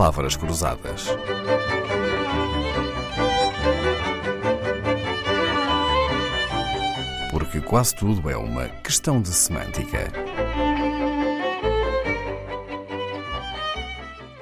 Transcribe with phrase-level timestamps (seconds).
[0.00, 1.08] palavras cruzadas.
[7.30, 10.10] Porque quase tudo é uma questão de semântica.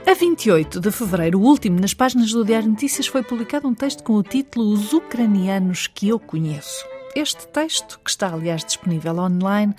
[0.06, 4.04] A 28 de fevereiro, o último, nas páginas do Diário Notícias, foi publicado um texto
[4.04, 6.86] com o título Os Ucranianos que eu conheço.
[7.14, 9.74] Este texto, que está aliás disponível online,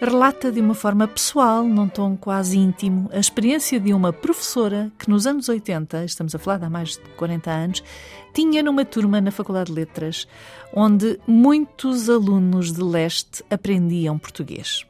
[0.00, 5.08] relata de uma forma pessoal, num tom quase íntimo, a experiência de uma professora que
[5.08, 7.84] nos anos 80, estamos a falar de há mais de 40 anos,
[8.32, 10.28] tinha numa turma na Faculdade de Letras,
[10.72, 14.86] onde muitos alunos de leste aprendiam português.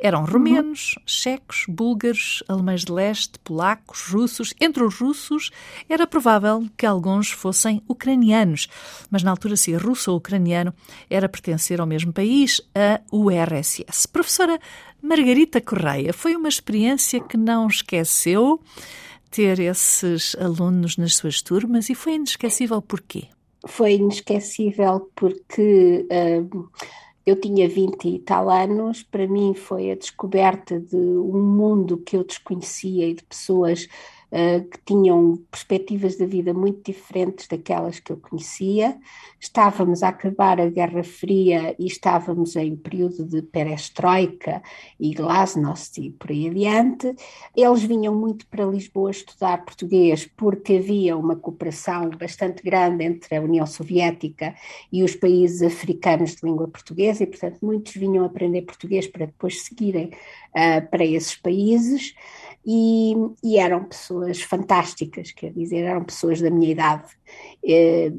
[0.00, 4.54] Eram romenos, checos, búlgaros, alemães de leste, polacos, russos.
[4.60, 5.50] Entre os russos,
[5.88, 8.68] era provável que alguns fossem ucranianos,
[9.10, 10.72] mas na altura, se russo ou ucraniano,
[11.10, 14.06] era pertencer ao mesmo país, a URSS.
[14.06, 14.60] Professora
[15.02, 18.60] Margarita Correia, foi uma experiência que não esqueceu
[19.32, 23.24] ter esses alunos nas suas turmas e foi inesquecível porquê?
[23.66, 26.06] Foi inesquecível porque.
[26.08, 26.68] Uh
[27.28, 32.16] eu tinha 20 e tal anos, para mim foi a descoberta de um mundo que
[32.16, 33.88] eu desconhecia e de pessoas
[34.32, 38.96] uh, que tinham perspectivas da vida muito diferentes daquelas que eu conhecia.
[39.40, 44.62] Estávamos a acabar a Guerra Fria e estávamos em período de perestroika
[44.98, 47.14] e glasnost e por aí adiante.
[47.56, 53.40] Eles vinham muito para Lisboa estudar português porque havia uma cooperação bastante grande entre a
[53.40, 54.54] União Soviética
[54.92, 59.62] e os países africanos de língua portuguesa e, portanto, muitos vinham aprender português para depois
[59.62, 62.14] seguirem uh, para esses países
[62.70, 67.08] e, e, eram pessoas fantásticas, quer dizer, eram pessoas da minha idade,
[67.66, 68.12] eh,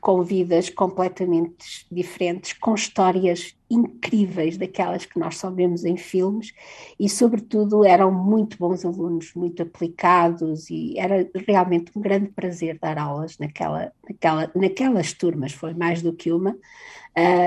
[0.00, 6.54] com vidas completamente diferentes, com histórias incríveis, daquelas que nós só vemos em filmes,
[6.98, 12.96] e sobretudo eram muito bons alunos, muito aplicados, e era realmente um grande prazer dar
[12.96, 16.56] aulas naquela, naquela, naquelas turmas, foi mais do que uma,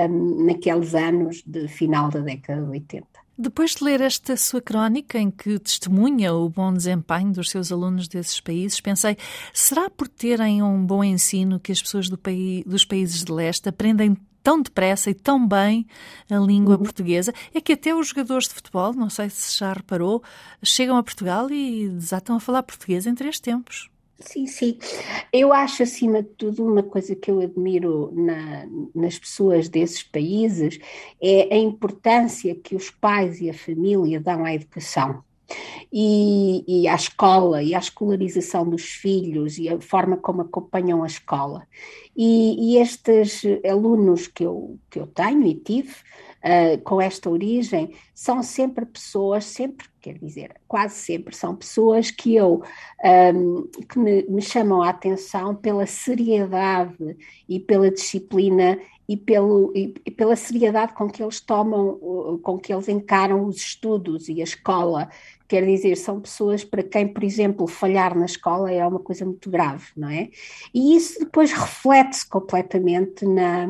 [0.08, 3.23] um, naqueles anos de final da década de 80.
[3.36, 8.06] Depois de ler esta sua crónica, em que testemunha o bom desempenho dos seus alunos
[8.06, 9.16] desses países, pensei:
[9.52, 13.68] será por terem um bom ensino que as pessoas do país, dos países de leste
[13.68, 15.84] aprendem tão depressa e tão bem
[16.30, 16.84] a língua uhum.
[16.84, 17.34] portuguesa?
[17.52, 20.22] É que até os jogadores de futebol, não sei se já reparou,
[20.62, 23.90] chegam a Portugal e desatam a falar português em três tempos.
[24.20, 24.78] Sim, sim.
[25.32, 30.78] Eu acho, acima de tudo, uma coisa que eu admiro na, nas pessoas desses países
[31.20, 35.22] é a importância que os pais e a família dão à educação.
[35.92, 41.06] E, e, à escola e à escolarização dos filhos e a forma como acompanham a
[41.06, 41.66] escola.
[42.16, 45.94] E, e estes alunos que eu, que eu tenho e tive
[46.44, 52.34] uh, com esta origem são sempre pessoas, sempre, quer dizer, quase sempre são pessoas que
[52.34, 52.62] eu
[53.34, 57.16] um, que me, me chamam a atenção pela seriedade
[57.48, 58.78] e pela disciplina
[59.08, 63.56] e, pelo, e, e, pela seriedade com que eles tomam, com que eles encaram os
[63.56, 65.08] estudos e a escola.
[65.46, 69.50] Quer dizer, são pessoas para quem, por exemplo, falhar na escola é uma coisa muito
[69.50, 70.30] grave, não é?
[70.72, 73.66] E isso depois reflete-se completamente na,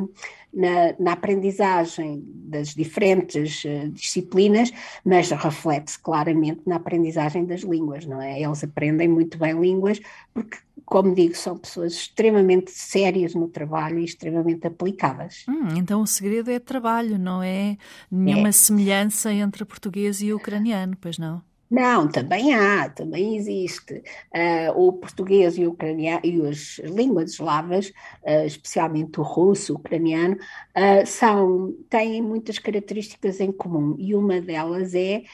[0.52, 4.70] na, na, aprendizagem das diferentes uh, disciplinas,
[5.04, 8.40] mas reflete-se claramente na aprendizagem das línguas, não é?
[8.40, 10.00] Eles aprendem muito bem línguas
[10.32, 15.44] porque, como digo, são pessoas extremamente sérias no trabalho e extremamente aplicadas.
[15.48, 17.76] Hum, então o segredo é trabalho, não é
[18.10, 18.52] nenhuma é.
[18.52, 21.42] semelhança entre português e ucraniano, pois não?
[21.70, 23.94] Não, também há, também existe.
[24.32, 27.88] Uh, o português e, o ucraniano, e as línguas eslavas,
[28.22, 34.40] uh, especialmente o russo, o ucraniano, uh, são, têm muitas características em comum e uma
[34.40, 35.24] delas é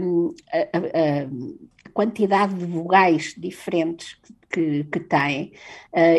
[0.00, 1.28] um, a, a, a,
[1.96, 4.18] quantidade de vogais diferentes
[4.50, 5.52] que, que têm.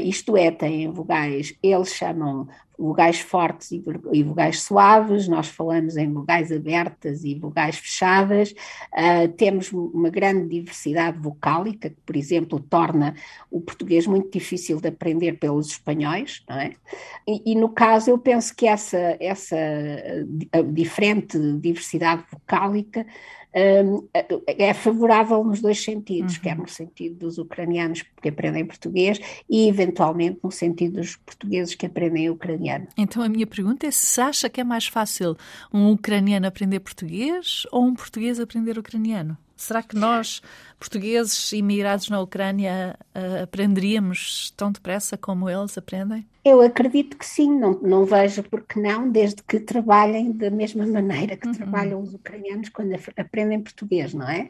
[0.03, 6.11] isto é, têm vogais, eles chamam vogais fortes e, e vogais suaves, nós falamos em
[6.11, 8.51] vogais abertas e vogais fechadas,
[8.93, 13.15] uh, temos uma grande diversidade vocálica, que, por exemplo, torna
[13.49, 16.73] o português muito difícil de aprender pelos espanhóis, não é?
[17.27, 19.57] E, e no caso, eu penso que essa, essa
[20.71, 23.05] diferente diversidade vocálica
[23.53, 26.41] é favorável nos dois sentidos, uhum.
[26.41, 31.85] quer no sentido dos ucranianos que aprendem português e, eventualmente, no sentido dos portugueses que
[31.85, 32.87] aprendem ucraniano.
[32.97, 35.35] Então, a minha pergunta é se acha que é mais fácil
[35.73, 39.37] um ucraniano aprender português ou um português aprender ucraniano?
[39.57, 40.41] Será que nós,
[40.79, 46.25] portugueses imigrados na Ucrânia, uh, aprenderíamos tão depressa como eles aprendem?
[46.47, 51.35] Eu acredito que sim, não, não vejo porque não, desde que trabalhem da mesma maneira
[51.35, 51.53] que uhum.
[51.53, 54.43] trabalham os ucranianos quando aprendem português, não é?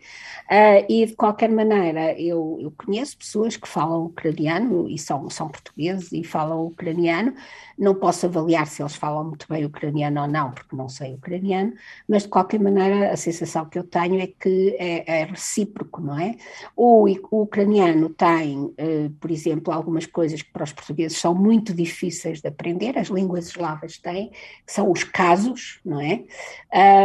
[0.46, 5.50] Uh, e de qualquer maneira, eu, eu conheço pessoas que falam ucraniano e são, são
[5.50, 7.34] portugueses e falam ucraniano,
[7.76, 11.74] não posso avaliar se eles falam muito bem ucraniano ou não, porque não sei ucraniano,
[12.08, 16.20] mas de qualquer maneira a sensação que eu tenho é que é, é recíproco, não
[16.20, 16.36] é?
[16.76, 21.74] O, o ucraniano tem, uh, por exemplo, algumas coisas que para os portugueses são muito
[21.74, 24.30] difíceis difíceis de aprender, as línguas eslavas têm,
[24.66, 26.24] que são os casos, não é?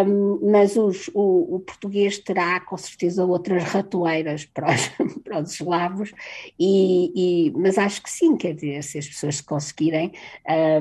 [0.05, 4.89] Um, mas os, o, o, português terá com certeza outras ratoeiras para os,
[5.23, 6.13] para os eslavos,
[6.59, 10.13] e, e, mas acho que sim, quer dizer, se as pessoas conseguirem,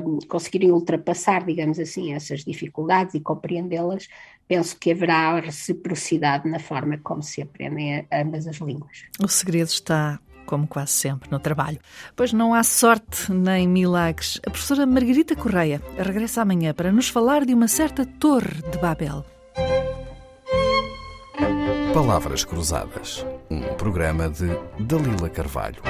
[0.04, 4.08] um, conseguirem ultrapassar, digamos assim, essas dificuldades e compreendê-las,
[4.52, 9.04] penso que haverá reciprocidade na forma como se aprendem ambas as línguas.
[9.18, 11.78] O segredo está como quase sempre, no trabalho.
[12.14, 14.38] Pois não há sorte nem milagres.
[14.46, 19.24] A professora Margarita Correia regressa amanhã para nos falar de uma certa Torre de Babel.
[21.94, 24.48] Palavras Cruzadas, um programa de
[24.78, 25.80] Dalila Carvalho.